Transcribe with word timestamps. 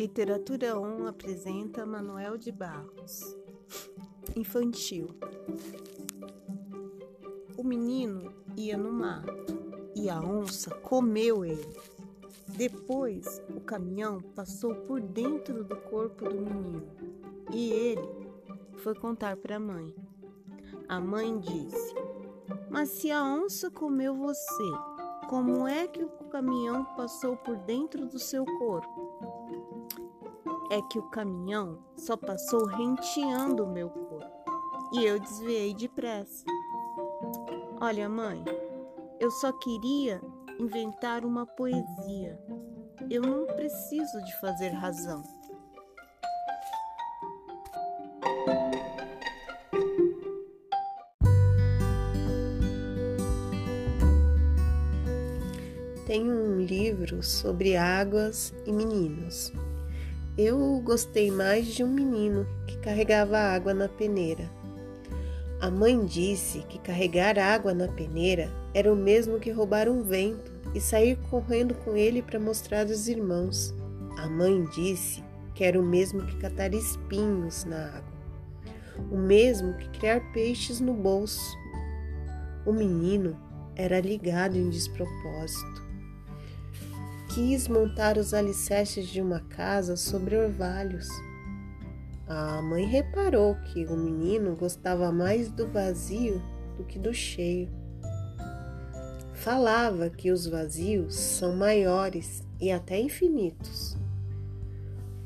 Literatura 0.00 0.80
1 0.80 1.08
apresenta 1.08 1.84
Manuel 1.84 2.38
de 2.38 2.50
Barros. 2.50 3.36
Infantil. 4.34 5.08
O 7.58 7.62
menino 7.62 8.32
ia 8.56 8.78
no 8.78 8.90
mato 8.90 9.58
e 9.94 10.08
a 10.08 10.18
onça 10.18 10.74
comeu 10.76 11.44
ele. 11.44 11.76
Depois, 12.48 13.42
o 13.54 13.60
caminhão 13.60 14.22
passou 14.34 14.74
por 14.74 15.02
dentro 15.02 15.62
do 15.64 15.76
corpo 15.76 16.30
do 16.30 16.40
menino 16.40 16.88
e 17.52 17.70
ele 17.70 18.08
foi 18.76 18.94
contar 18.94 19.36
para 19.36 19.56
a 19.56 19.60
mãe. 19.60 19.94
A 20.88 20.98
mãe 20.98 21.38
disse: 21.40 21.94
Mas 22.70 22.88
se 22.88 23.10
a 23.10 23.22
onça 23.22 23.70
comeu 23.70 24.14
você, 24.14 24.70
como 25.28 25.68
é 25.68 25.86
que 25.86 26.02
o 26.02 26.08
caminhão 26.30 26.86
passou 26.96 27.36
por 27.36 27.54
dentro 27.58 28.06
do 28.06 28.18
seu 28.18 28.46
corpo? 28.46 29.59
É 30.70 30.80
que 30.82 31.00
o 31.00 31.10
caminhão 31.10 31.82
só 31.96 32.16
passou 32.16 32.64
renteando 32.64 33.64
o 33.64 33.72
meu 33.72 33.90
corpo 33.90 34.40
e 34.92 35.04
eu 35.04 35.18
desviei 35.18 35.74
depressa. 35.74 36.44
Olha, 37.80 38.08
mãe, 38.08 38.44
eu 39.18 39.30
só 39.32 39.52
queria 39.52 40.20
inventar 40.60 41.24
uma 41.24 41.44
poesia. 41.44 42.38
Eu 43.10 43.22
não 43.22 43.46
preciso 43.46 44.22
de 44.22 44.40
fazer 44.40 44.68
razão. 44.68 45.22
Tenho 56.06 56.32
um 56.32 56.60
livro 56.60 57.22
sobre 57.22 57.76
águas 57.76 58.52
e 58.66 58.72
meninos. 58.72 59.52
Eu 60.42 60.80
gostei 60.80 61.30
mais 61.30 61.66
de 61.66 61.84
um 61.84 61.92
menino 61.92 62.46
que 62.66 62.78
carregava 62.78 63.36
água 63.36 63.74
na 63.74 63.90
peneira. 63.90 64.50
A 65.60 65.70
mãe 65.70 66.02
disse 66.06 66.60
que 66.60 66.78
carregar 66.78 67.38
água 67.38 67.74
na 67.74 67.86
peneira 67.86 68.50
era 68.72 68.90
o 68.90 68.96
mesmo 68.96 69.38
que 69.38 69.50
roubar 69.50 69.86
um 69.86 70.02
vento 70.02 70.50
e 70.74 70.80
sair 70.80 71.18
correndo 71.28 71.74
com 71.74 71.94
ele 71.94 72.22
para 72.22 72.40
mostrar 72.40 72.86
aos 72.86 73.06
irmãos. 73.06 73.74
A 74.16 74.30
mãe 74.30 74.64
disse 74.74 75.22
que 75.54 75.62
era 75.62 75.78
o 75.78 75.84
mesmo 75.84 76.24
que 76.24 76.38
catar 76.38 76.72
espinhos 76.72 77.64
na 77.66 77.88
água, 77.88 78.14
o 79.10 79.18
mesmo 79.18 79.74
que 79.74 79.90
criar 79.98 80.32
peixes 80.32 80.80
no 80.80 80.94
bolso. 80.94 81.54
O 82.64 82.72
menino 82.72 83.36
era 83.76 84.00
ligado 84.00 84.56
em 84.56 84.70
despropósito 84.70 85.89
quis 87.34 87.68
montar 87.68 88.18
os 88.18 88.34
alicerces 88.34 89.06
de 89.06 89.20
uma 89.20 89.40
casa 89.40 89.96
sobre 89.96 90.36
orvalhos. 90.36 91.08
A 92.26 92.60
mãe 92.60 92.86
reparou 92.86 93.54
que 93.66 93.84
o 93.86 93.96
menino 93.96 94.56
gostava 94.56 95.12
mais 95.12 95.48
do 95.48 95.68
vazio 95.68 96.42
do 96.76 96.84
que 96.84 96.98
do 96.98 97.14
cheio. 97.14 97.68
Falava 99.32 100.10
que 100.10 100.32
os 100.32 100.46
vazios 100.46 101.14
são 101.14 101.54
maiores 101.54 102.44
e 102.60 102.70
até 102.70 103.00
infinitos. 103.00 103.96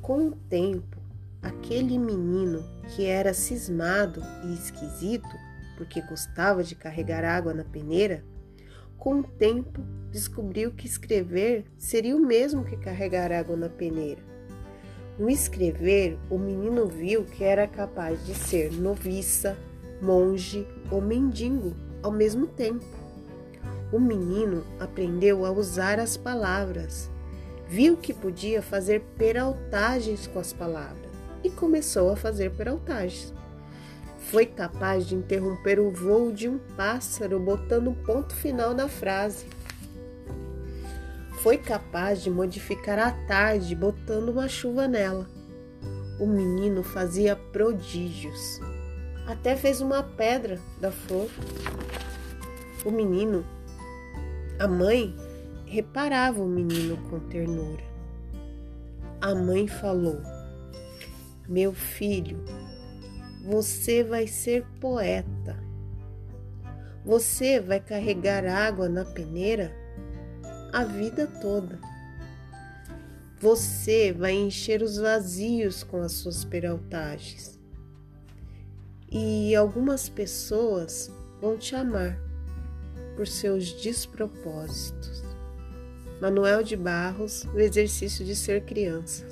Com 0.00 0.26
o 0.26 0.32
tempo, 0.32 0.98
aquele 1.40 1.98
menino 1.98 2.64
que 2.88 3.06
era 3.06 3.32
cismado 3.32 4.20
e 4.44 4.54
esquisito 4.54 5.28
porque 5.76 6.00
gostava 6.02 6.64
de 6.64 6.74
carregar 6.74 7.24
água 7.24 7.54
na 7.54 7.64
peneira 7.64 8.24
com 9.02 9.18
o 9.18 9.24
tempo, 9.24 9.80
descobriu 10.12 10.70
que 10.70 10.86
escrever 10.86 11.64
seria 11.76 12.16
o 12.16 12.20
mesmo 12.20 12.62
que 12.62 12.76
carregar 12.76 13.32
água 13.32 13.56
na 13.56 13.68
peneira. 13.68 14.22
No 15.18 15.28
escrever, 15.28 16.16
o 16.30 16.38
menino 16.38 16.86
viu 16.86 17.24
que 17.24 17.42
era 17.42 17.66
capaz 17.66 18.24
de 18.24 18.32
ser 18.32 18.72
noviça, 18.72 19.58
monge 20.00 20.64
ou 20.88 21.00
mendigo 21.00 21.74
ao 22.00 22.12
mesmo 22.12 22.46
tempo. 22.46 22.86
O 23.92 23.98
menino 23.98 24.64
aprendeu 24.78 25.44
a 25.44 25.50
usar 25.50 25.98
as 25.98 26.16
palavras, 26.16 27.10
viu 27.68 27.96
que 27.96 28.14
podia 28.14 28.62
fazer 28.62 29.00
peraltagens 29.18 30.28
com 30.28 30.38
as 30.38 30.52
palavras 30.52 31.10
e 31.42 31.50
começou 31.50 32.08
a 32.08 32.14
fazer 32.14 32.52
peraltagens. 32.52 33.34
Foi 34.30 34.46
capaz 34.46 35.06
de 35.06 35.14
interromper 35.14 35.78
o 35.78 35.90
voo 35.90 36.32
de 36.32 36.48
um 36.48 36.58
pássaro 36.76 37.38
botando 37.38 37.90
um 37.90 37.94
ponto 37.94 38.34
final 38.34 38.72
na 38.72 38.88
frase. 38.88 39.46
Foi 41.42 41.58
capaz 41.58 42.22
de 42.22 42.30
modificar 42.30 42.98
a 42.98 43.10
tarde 43.26 43.74
botando 43.74 44.28
uma 44.30 44.48
chuva 44.48 44.86
nela. 44.86 45.26
O 46.20 46.26
menino 46.26 46.82
fazia 46.82 47.34
prodígios. 47.34 48.60
Até 49.26 49.56
fez 49.56 49.80
uma 49.80 50.02
pedra 50.02 50.60
da 50.80 50.92
flor. 50.92 51.28
O 52.84 52.90
menino, 52.90 53.44
a 54.58 54.68
mãe, 54.68 55.14
reparava 55.66 56.42
o 56.42 56.48
menino 56.48 56.96
com 57.08 57.18
ternura. 57.18 57.82
A 59.20 59.34
mãe 59.34 59.66
falou: 59.66 60.20
Meu 61.48 61.72
filho, 61.72 62.44
você 63.42 64.04
vai 64.04 64.26
ser 64.26 64.64
poeta. 64.80 65.56
Você 67.04 67.58
vai 67.58 67.80
carregar 67.80 68.46
água 68.46 68.88
na 68.88 69.04
peneira 69.04 69.74
a 70.72 70.84
vida 70.84 71.26
toda. 71.26 71.78
Você 73.40 74.12
vai 74.12 74.32
encher 74.32 74.80
os 74.80 74.96
vazios 74.96 75.82
com 75.82 76.00
as 76.00 76.12
suas 76.12 76.44
peraltagens. 76.44 77.58
E 79.10 79.54
algumas 79.56 80.08
pessoas 80.08 81.10
vão 81.40 81.58
te 81.58 81.74
amar 81.74 82.16
por 83.16 83.26
seus 83.26 83.72
despropósitos. 83.82 85.24
Manuel 86.20 86.62
de 86.62 86.76
Barros, 86.76 87.44
o 87.52 87.58
exercício 87.58 88.24
de 88.24 88.36
ser 88.36 88.64
criança. 88.64 89.26